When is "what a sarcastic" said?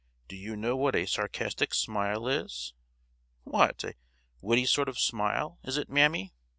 0.75-1.75